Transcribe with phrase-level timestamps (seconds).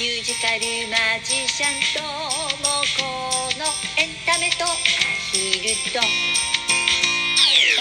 [0.00, 2.08] ミュージカルマジシャンとも
[2.96, 3.04] こ
[3.58, 3.68] の
[4.00, 4.68] エンタメとア
[5.30, 6.00] ヒルと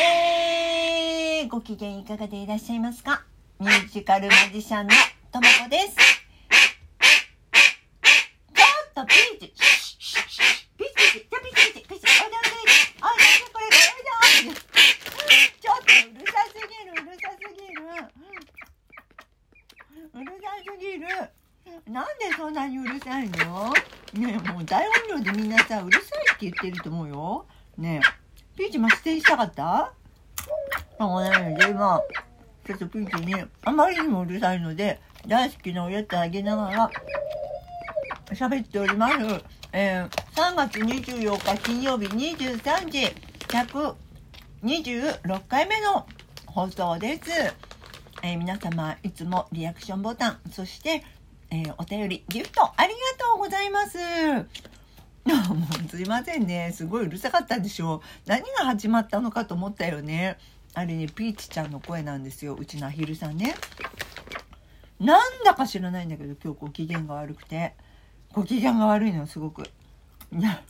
[0.00, 3.22] えー、ご機嫌いかがでいらっしゃいますか？
[3.60, 4.94] ミュージカルマジシャンの
[5.30, 5.94] ともこです。
[5.94, 10.16] ちょっとピーチピーチ
[10.78, 12.64] ピーチじゃあピーチピーチピーチおいでおいで
[13.04, 14.64] おいでこれおいでおいで
[15.60, 17.84] ちょっとうるさすぎるうるさすぎる
[20.14, 21.04] うるさすぎる
[21.88, 23.72] なんでそんなにうるさいの
[24.18, 24.94] ねえもう大音
[25.24, 27.46] 量でみんなさうるさいって言ってると思うよ
[27.78, 29.92] ねえピーチも出演したかった？
[30.98, 32.02] もうね、で、まあ、
[32.66, 33.34] ちょっとピンチに、
[33.64, 36.90] あまりにもうるさいので、大好きなおやつあげながら、
[38.30, 39.14] 喋っております。
[39.72, 43.14] えー、3月24日金曜日23時、
[44.62, 46.06] 126回目の
[46.46, 47.30] 放送です。
[48.22, 51.04] えー皆様、いつもリアクションボタン、そして、
[51.56, 53.96] えーお便り、ギフト、ありがとうございます。
[55.26, 56.70] もうすいませんね。
[56.74, 58.00] すごいうるさかったでしょう。
[58.26, 60.36] 何が始まったのかと思ったよね。
[60.74, 62.54] あれね、ピーチちゃんの声なんですよ。
[62.54, 63.54] うちのアヒルさんね。
[65.00, 67.74] なんだか知らないんだけど、今日ご機嫌が悪くて。
[68.32, 69.62] ご機嫌が悪いの、すごく。
[70.32, 70.62] いや、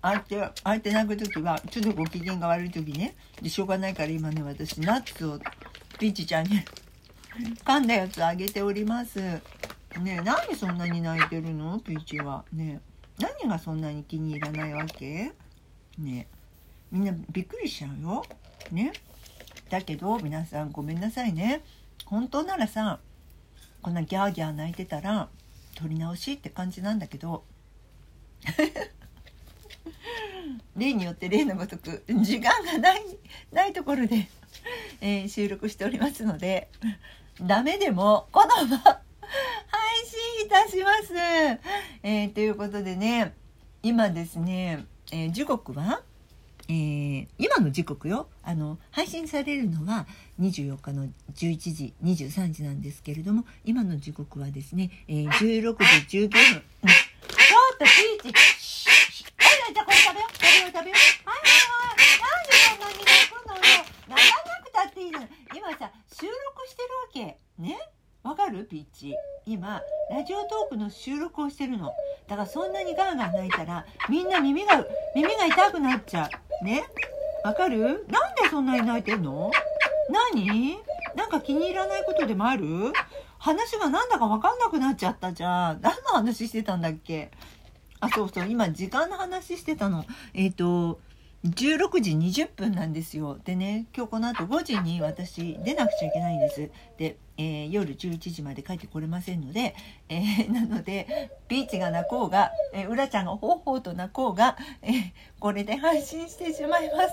[0.00, 3.16] 相手、相手泣く時は、ちょっとご機嫌が悪い時ね。
[3.42, 5.40] で、しょうがないから今ね、私、ナッツを
[5.98, 6.60] ピーチちゃんに
[7.64, 9.20] 噛んだやつあげております。
[9.20, 9.40] ね
[10.06, 11.78] え、なんでそんなに泣いてるの？
[11.78, 12.44] ピーチは。
[12.52, 13.22] ねえ。
[13.22, 15.32] 何がそんなに気に入らないわけ？
[15.98, 16.26] ね
[16.90, 18.24] みんなびっくりしちゃうよ。
[18.70, 18.92] ね
[19.70, 21.62] だけど皆さんごめんなさいね。
[22.04, 23.00] 本当ならさ
[23.82, 25.28] こんなギャーギャー泣いてたら
[25.74, 27.44] 撮り直しって感じなんだけど
[30.76, 33.02] 例によって例のごとく時間がない
[33.52, 34.28] ないところで、
[35.00, 36.68] えー収録しておりますので
[37.40, 38.78] ダメでもこのまま
[39.68, 41.12] 配信いたします。
[42.02, 43.34] えーということでね
[43.82, 46.02] 今ですね、えー時刻は、
[46.68, 48.28] えー今の時刻よ。
[48.42, 50.06] あの配信されるのは
[50.40, 55.76] 24日の11時23時なんですけれども今の時刻はですね、えー16
[56.08, 56.60] 時19分、ちょっ
[57.78, 57.84] と
[58.22, 58.38] ピーチ。
[58.58, 63.60] シュッシュッはいじゃあこれ食べよう食べよう食べようはいはいはいなんでそんなに泣くのよ
[64.08, 66.82] 泣かなくたっていいのよ今さ収録して
[67.12, 67.38] るわけ。
[67.58, 67.78] ね？
[68.22, 68.64] わかる？
[68.64, 69.14] ピーチ。
[69.44, 71.92] 今ラジオトークの収録をしてるの。
[72.26, 74.82] だからそんなにガーガー泣いたらみんな耳が
[75.14, 76.30] 耳が痛くなっちゃ
[76.62, 76.64] う。
[76.64, 76.84] ね？
[77.44, 78.06] わかる？
[78.08, 79.50] なんでそんなに泣いてんの？
[80.34, 80.78] 何？
[81.14, 82.64] なんか気に入らないことでもある？
[83.38, 85.82] 話がなんだかわかんなくなっちゃったじゃん。
[85.82, 87.30] 何の話してたんだっけ？
[88.00, 90.06] あそうそう今時間の話してたの。
[90.32, 90.98] えっ、と
[91.50, 93.38] 16時20分なんですよ。
[93.44, 96.70] でね今日この後5時に私出なくちゃいけないんです。
[96.98, 99.74] で、えー夜11時まで帰ってこれませんので、
[100.08, 107.10] えー なのでピーチが泣こうが、えー、うらちゃんがほうほうと泣こうが、えーこれで配信してしまいます。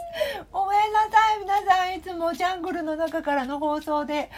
[0.51, 1.95] ごめんなさい皆さん。
[1.95, 4.31] いつもジャングルの中からの放送で。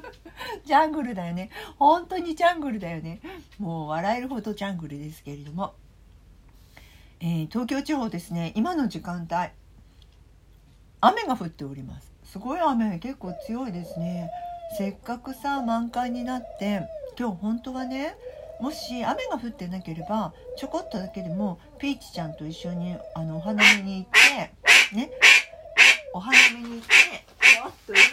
[0.66, 1.50] ジャングルだよね。
[1.78, 3.20] 本当にジャングルだよね。
[3.58, 5.74] もう笑えるほどジャングルですけれども。
[7.26, 8.52] えー東京地方ですね。
[8.54, 9.48] 今の時間帯
[11.00, 12.12] 雨が降っております。
[12.22, 14.30] すごい雨結構強いですね。
[14.76, 16.82] せっかくさ満開になって
[17.18, 18.14] 今日本当はね
[18.60, 24.10] もし雨が降ってなければちょこっとだけでもピーチちゃんと一緒にあのお花見に行っ
[24.90, 25.10] てね
[26.12, 26.92] お花見に行って
[27.40, 28.08] ちょっとうるさ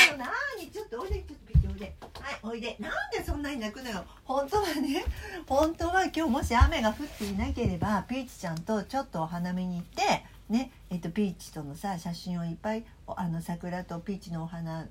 [0.00, 0.08] い。
[0.10, 1.94] もうなーにちょっとおいでちょっとピーチおいで。
[2.22, 2.76] はいおいで。
[2.78, 3.17] なんで
[3.48, 4.04] なに泣くのよ。
[4.24, 5.04] 本当はね
[5.48, 14.86] 本当は今日もし雨が降っていなければピーチちゃんとちょっとお花見に行ってねえっとピーチとのさ写真をいっぱいあの桜とピーチのお花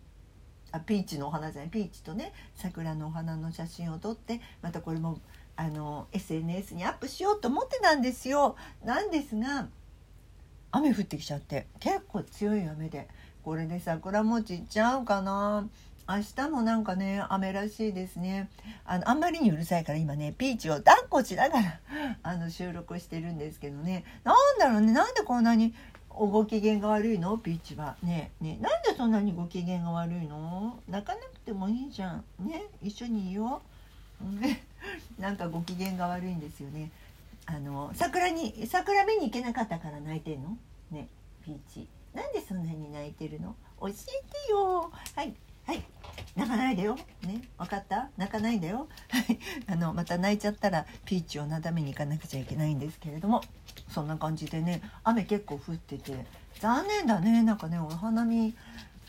[0.72, 5.20] あピーチのお花じゃないピーチとね桜のお花の写真を撮ってまたこれも
[5.56, 8.56] あの SNS にアップしようと思ってたんですよ。
[8.84, 9.68] なんですが
[10.72, 13.08] 雨降ってきちゃって結構強い雨で。
[13.48, 15.70] これで桜餅いっちゃうかな。
[16.10, 18.50] 明日もなんかね雨らしいですね。
[18.86, 21.80] あのあんまりにうるさいから今ねピーチを抱っこしながら
[22.24, 24.06] あの収録してるんですけどね。
[24.24, 25.74] なんだろうねなんでこんなに
[26.10, 27.38] ご機嫌が悪いの？
[27.38, 27.98] ピーチは。
[28.02, 30.80] ねねなんでそんなにご機嫌が悪いの？
[30.88, 32.24] 泣かなくてもいいじゃん。
[32.40, 33.62] ね一緒にいよ
[34.22, 34.26] う。
[35.22, 36.90] なんかご機嫌が悪いんですよね。
[37.46, 40.58] あの桜に桜見に行けなかったから泣いてんの？
[40.90, 41.08] ね
[41.44, 41.88] ピーチ。
[42.14, 43.56] なんでそんなに泣いてるの？
[43.82, 44.90] 教えてよ。
[45.16, 45.36] はい。
[45.68, 45.84] はい。
[46.36, 46.96] 泣かないでよ。
[47.24, 47.42] ね。
[47.58, 48.10] 分かった？
[48.18, 48.88] 泣かないでよ。
[49.10, 49.40] はい。
[49.68, 53.44] あのまた泣いちゃったらピーチをなだめに行かなくちゃいけないんですけれども。
[53.90, 56.26] そんな感じでね雨結構降ってて。
[56.60, 57.44] 残念だね。
[57.44, 58.56] なんかねお花見。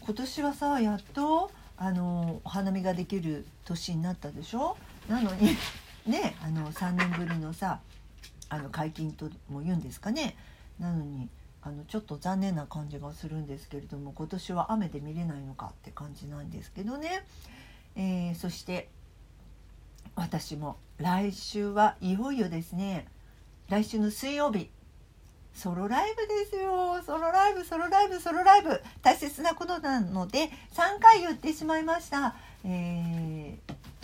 [0.00, 4.76] 今年はさやっとあのお花見ができる年になったでしょ？
[5.08, 5.56] なのに
[6.06, 7.81] ねあの3年ぶりのさ
[8.49, 10.34] あの解禁とも言うんですかね？
[10.81, 11.28] なのに
[11.62, 17.25] あのちょっと残念な感じがするんですけれども今年は雨で見れないのかって感じなんですけどね、
[17.96, 18.88] えー、そして
[20.14, 23.06] 私も来週はいよいよですね
[23.69, 24.70] 来週の水曜日
[25.58, 27.02] ソロライブですよ。
[27.05, 28.81] ソロライブソロライブソロライブ。
[29.02, 33.17] 大切なことなので3回言ってしまいました、えー、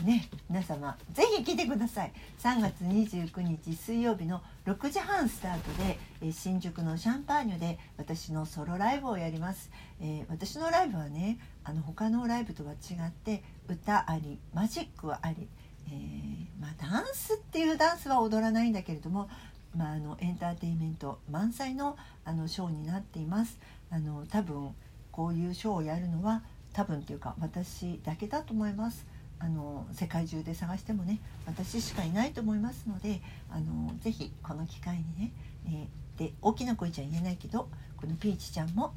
[0.05, 2.13] ね皆様ぜひ来てください。
[2.41, 9.71] 3月29日水曜日の6時半スタートで、え新宿のシャンパーニュで私のソロライブをやります、
[10.01, 15.49] えー、私のライブはねあの他のライブとは違って歌ありマジックはあり。
[15.87, 19.29] えー、まあ、ダンスっていうダンスは踊らないんだけれども、
[19.77, 23.59] まあ、あのエンターテインメント満載のあのショーになっています。
[23.91, 24.75] あの多分
[25.13, 26.43] こういうショーをやるのは
[26.73, 29.07] 多分っていうか私だけだと思います。
[29.45, 33.21] あの世界中で探してもね私しかいないと思いますので
[33.51, 35.33] あのぜひこの機会にね、
[35.67, 37.69] えー、で大きな声じゃ言えないけど
[37.99, 38.95] このピーチちゃんも、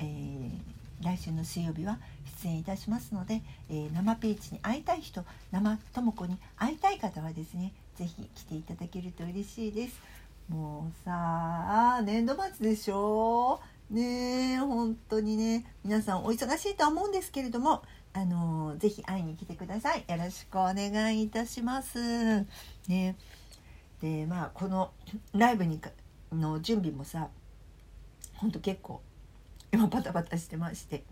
[0.00, 1.98] えー、来週の水曜日は
[2.42, 5.22] 出演いたしますので、えー、生ピーチに会いたい人
[5.52, 10.00] 生とも子に会いたい方はですね是非来ていただけると嬉しいです。
[10.48, 11.12] もうさ
[11.98, 13.60] あ年度末でしょ？
[13.90, 17.82] ねえ本当にね皆さんお忙しいとは思うんですけれども
[18.16, 20.04] あのぜひ会いに来てください。
[20.08, 22.46] よろしくお願いいたします。
[22.88, 23.16] ね。
[24.00, 24.92] でまあこの
[25.32, 25.80] ライブに
[26.32, 27.28] の準備もさ
[28.34, 29.02] ほんと結構
[29.72, 31.02] 今バタバタしてまして。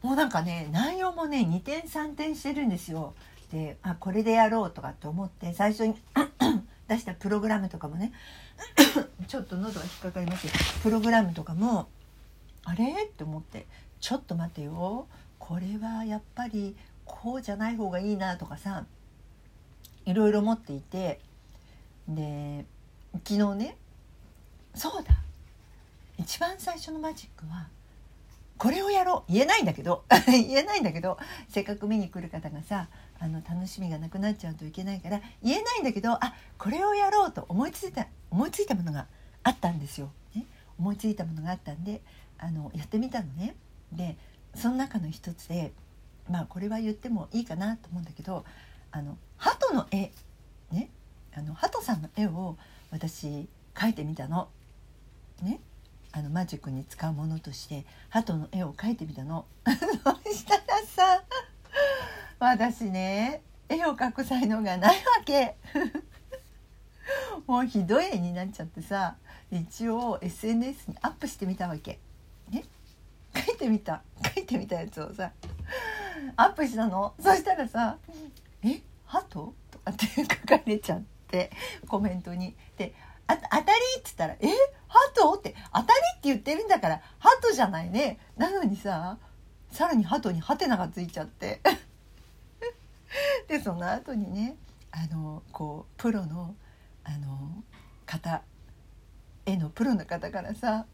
[0.00, 3.14] もうなんかね内容もね2点3点してるんですよ。
[3.50, 5.96] であこれでやろうとかって思って最初に
[6.86, 8.12] 出したプログラムとかもね
[9.26, 10.52] ちょっと喉が引っかかりますよ。
[10.84, 11.88] プログラムとかも
[12.62, 13.06] あれ？
[13.06, 13.66] って思って。
[14.00, 15.08] ちょっと待てよ。
[15.46, 16.74] これはやっぱり
[17.04, 18.86] こうじゃない方がいいなとかさ
[20.06, 21.20] いろいろ思っていて
[22.08, 22.64] で
[23.28, 23.76] 昨日ね
[24.74, 25.10] そうだ
[26.16, 27.68] 一番最初のマジックは
[28.56, 31.18] これをやろう言えないんだけど 言えないんだけど
[31.50, 32.88] せっかく見に来る方がさ
[33.20, 39.08] あの楽しみがなくなっちゃうといけないから言えないんだけどあこれをやろうと思いついた思いついたものが
[39.42, 40.10] あったんですよ。
[40.34, 40.46] ね、
[40.78, 42.00] 思いついたものがあったんで
[42.38, 43.54] あのやってみたのね。
[43.92, 44.16] で
[44.54, 45.72] その中の一つで
[46.30, 48.44] まあこれは言ってもいいかなと思うんだけど
[48.90, 50.12] あの鳩の絵
[50.70, 50.90] ね
[51.34, 52.56] あの鳩さんの絵を
[52.90, 54.48] 私描いてみたの。
[55.42, 55.60] ね？
[56.12, 59.46] あのマジックに使うものとして鳩の絵を描いてみたの。
[59.66, 61.24] そしたらさ
[62.38, 65.56] 私ね絵を描く才能がないわけ。
[67.46, 69.16] もうひどい絵になっちゃってさ
[69.50, 71.98] 一応 SNS にアップしてみたわけ。
[73.54, 74.02] いてみた。
[74.34, 75.32] 書いてみたやつをさ
[76.36, 77.14] アップしたの？
[77.20, 77.98] そしたらさ
[78.62, 78.80] 「え？
[79.04, 81.50] 鳩?」とかって書かれちゃって
[81.86, 82.54] コメントに。
[82.76, 82.94] で
[83.26, 83.66] あ当たり？
[83.98, 84.48] っつったら「え？
[84.88, 89.18] 鳩?」って「当たりって言ってるんだから鳩じゃないね」なのにさ
[89.70, 91.60] さらに鳩にハテナがついちゃって。
[93.46, 94.56] でその後にね
[94.90, 96.56] あのこうプロの
[97.04, 97.62] あの
[98.06, 98.42] 方
[99.46, 100.86] 絵のプロの方からさ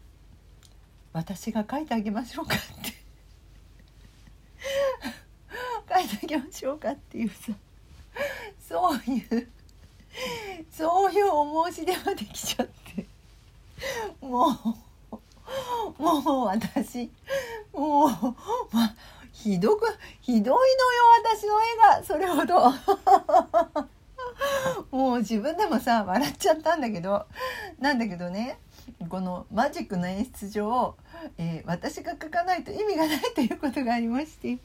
[1.13, 3.01] 私が描いてあげましょうか」って。
[5.89, 7.51] 描いてあげましょうかっていうさ。
[8.59, 9.49] そういう
[10.71, 13.05] そういうお申し出まできちゃって。
[14.21, 14.51] もう
[16.01, 17.11] もう私
[17.73, 18.09] もう
[18.71, 18.95] ま
[19.33, 19.85] ひどく
[20.21, 22.03] ひどいのよ私の絵が。
[22.03, 22.71] それほど。
[24.91, 27.25] もう自分でもさ笑っちゃったんだけど。
[27.79, 28.59] なんだけどね。
[29.09, 30.95] このマジックの演出上、
[31.37, 34.59] えー、私が描かないと意味がないということがありまして。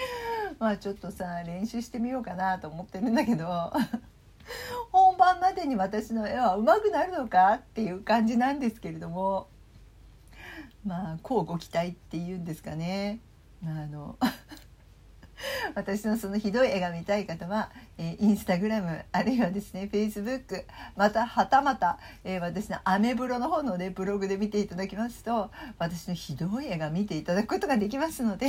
[0.58, 3.72] まあちょっとさ練習してみようかなと思ってるんだけど。
[4.92, 9.48] 本番までに私の絵は上手くなるのかっていう感じなんですけれども。
[10.84, 13.20] まあこうご期待っていうんですかね。
[13.64, 14.16] あの
[15.74, 20.64] 私のそのひどい絵が見たい方は、えー、インスタグラムあるいはですねフェイスブック
[20.96, 28.48] またはたまた、えー、私のアメブロの方のねブログで見ていただきますと私のひどい絵が見ていただくことができますので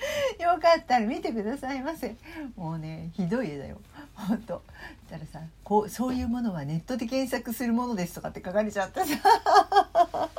[0.40, 2.16] よかったら見てくださいませ。
[2.56, 3.78] もうねひどい絵だよ。
[4.14, 4.62] 本当
[5.06, 10.29] したらさこうそういうものはネットで検索するものですとかって書かれちゃったさ。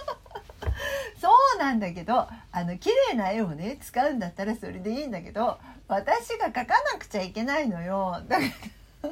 [1.61, 8.21] なんだけどあの綺麗な絵をね使うんだったらそれでいいんだけど私が描かなくちゃいけないのよ。
[8.27, 8.43] だか
[9.03, 9.09] ら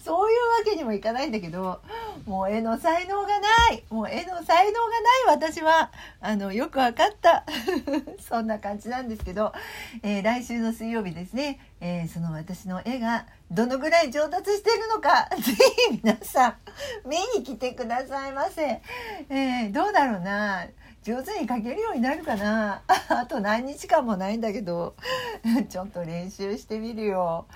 [0.00, 1.80] そういうわけにもいかないんだけど
[2.26, 3.84] もう絵の才能がない。
[3.90, 7.44] もう絵の才能がない私はあのよくわかった。
[8.20, 9.52] そんな感じなんですけど、
[10.02, 15.52] えー、来週の水曜日ですね、えー、その私の絵がどのぐらい上達しているのかぜ
[15.90, 16.56] ひ皆さん
[17.06, 18.80] 見に来てくださいませ、
[19.28, 20.66] えー、どうだろうな。
[21.04, 22.82] 上手に書けるようになるかな。
[22.88, 24.96] あと何日間もないんだけど。
[25.68, 27.46] ちょっと練習してみるよ、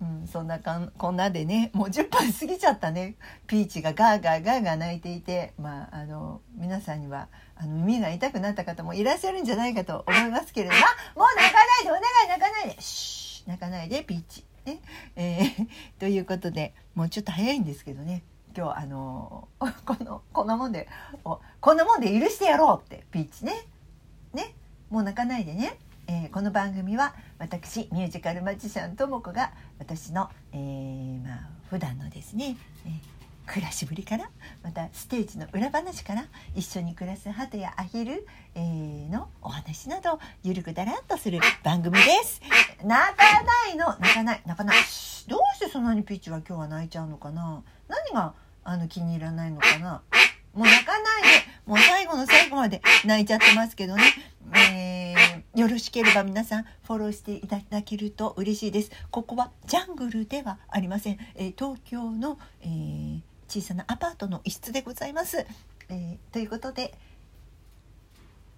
[0.00, 3.16] うん、そんなかんこんなでねもう10分過ぎちゃったね。
[3.48, 5.54] ピーチがガーガーガーガー泣いていて。
[5.58, 10.74] まああの皆さんにはあの耳が痛くなった方もいらっしゃるんじゃないかと思いますけれど。
[10.74, 12.76] もあもう泣かないでお願い泣かないで。
[12.80, 14.44] シー泣かないでピーチ。
[14.64, 14.80] ね。
[15.16, 18.22] えー、 ということでもうちょっと早いんですけどね
[18.56, 19.48] 今日あの
[19.84, 20.88] このこんなもんで
[21.60, 23.52] こんなもんで許してやろうってピーチね。
[24.32, 24.54] ね。
[24.90, 32.56] もう泣かないでね、えー、この番組は私ミュージカルマジシャンとも子が私の、えー、まあ普段のですね、
[32.86, 33.14] えー
[33.46, 34.30] 暮らしぶりから
[34.62, 42.40] またステージの裏話から一緒に暮らすハトやアヒル、えー、のお話などゆるくだらんとする番組です。
[42.82, 43.86] 泣かないの。
[43.98, 44.42] 泣かない。
[44.46, 44.76] 泣かない。
[45.28, 47.62] どうしてそんなにピッチは今日は泣いちゃうのかな。
[47.88, 48.34] 何が
[48.64, 50.02] あの気に入らないのかな？
[50.52, 51.28] もう泣かないで。
[51.66, 54.02] もう最後の最後まで泣いちゃってますけどね、
[54.54, 58.90] えー、よろしければ皆さんフォローしていただけると嬉しいです。
[59.10, 65.46] ここはジャングルではありません、えー、東京の、えー、小さなアパートの一室でございます、
[65.88, 66.92] えということで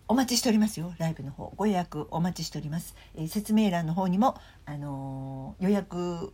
[0.09, 0.93] お待ちしておりますよ。
[0.99, 6.33] ライブの方ご予約お待ちしております、え説明欄の方にもあの予約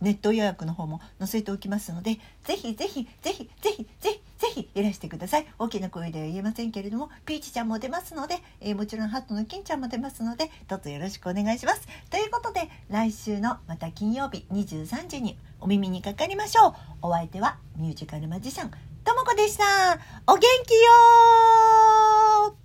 [0.00, 5.46] ネット予約の方も載せておきますので、ぜひぜひぜひぜひぜひぜひいらしてください。
[5.58, 11.86] 大きな声では言えませんけれども、ピーチちゃんも出ますので、えー、もちろんハットの金ちゃんも出ますので、どうぞよろしくお願いします。
[12.10, 16.74] ということで、来週のまた金曜日23時にお耳にかかりましょう。
[17.02, 18.70] お相手はミュージカルマジシャン、
[19.04, 19.64] ともこでした。
[20.26, 22.56] お元気よ